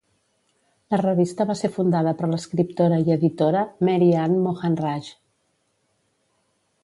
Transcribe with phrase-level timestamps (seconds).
[0.93, 5.13] La revista va ser fundada per l'escriptora i editora Mary Anne Mohanraj.